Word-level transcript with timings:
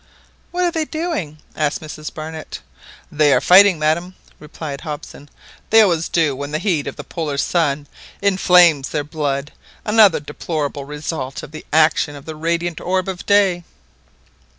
"What 0.49 0.63
are 0.63 0.71
they 0.71 0.85
doing?" 0.85 1.37
asked 1.55 1.79
Mrs 1.79 2.11
Barnett. 2.11 2.61
"They 3.11 3.31
are 3.33 3.39
fighting, 3.39 3.77
madam," 3.77 4.15
replied 4.39 4.81
Hobson; 4.81 5.29
"they 5.69 5.81
always 5.83 6.09
do 6.09 6.35
when 6.35 6.49
the 6.49 6.57
heat 6.57 6.87
of 6.87 6.95
the 6.95 7.03
Polar 7.03 7.37
sun 7.37 7.85
inflames 8.19 8.89
their 8.89 9.03
blood 9.03 9.53
another 9.85 10.19
deplorable 10.19 10.85
result 10.85 11.43
of 11.43 11.51
the 11.51 11.63
action 11.71 12.15
of 12.15 12.25
the 12.25 12.35
radiant 12.35 12.81
orb 12.81 13.07
of 13.07 13.27
day 13.27 13.63